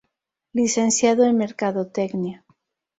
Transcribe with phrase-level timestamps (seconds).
[0.53, 2.37] Licenciado en Mercadotecnia.